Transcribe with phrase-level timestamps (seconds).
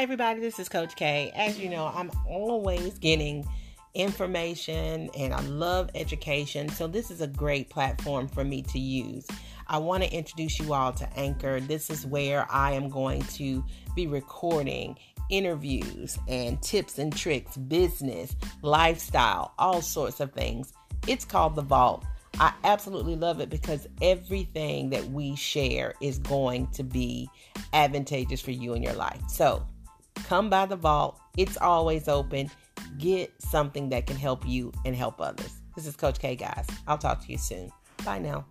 [0.00, 0.40] Hi, everybody.
[0.40, 1.30] This is Coach K.
[1.36, 3.46] As you know, I'm always getting
[3.92, 6.70] information and I love education.
[6.70, 9.26] So, this is a great platform for me to use.
[9.66, 11.60] I want to introduce you all to Anchor.
[11.60, 13.62] This is where I am going to
[13.94, 14.96] be recording
[15.28, 20.72] interviews and tips and tricks, business, lifestyle, all sorts of things.
[21.08, 22.06] It's called The Vault.
[22.38, 27.28] I absolutely love it because everything that we share is going to be
[27.74, 29.20] advantageous for you in your life.
[29.28, 29.66] So
[30.30, 31.18] come by the vault.
[31.36, 32.48] It's always open.
[32.98, 35.50] Get something that can help you and help others.
[35.74, 36.68] This is Coach K, guys.
[36.86, 37.72] I'll talk to you soon.
[38.04, 38.46] Bye now.